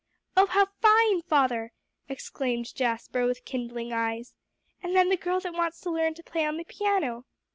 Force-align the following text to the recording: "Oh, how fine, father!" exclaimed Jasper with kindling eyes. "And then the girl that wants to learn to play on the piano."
"Oh, 0.35 0.47
how 0.47 0.65
fine, 0.81 1.21
father!" 1.21 1.73
exclaimed 2.09 2.73
Jasper 2.73 3.27
with 3.27 3.45
kindling 3.45 3.93
eyes. 3.93 4.33
"And 4.81 4.95
then 4.95 5.09
the 5.09 5.15
girl 5.15 5.39
that 5.41 5.53
wants 5.53 5.79
to 5.81 5.91
learn 5.91 6.15
to 6.15 6.23
play 6.23 6.43
on 6.43 6.57
the 6.57 6.63
piano." 6.63 7.25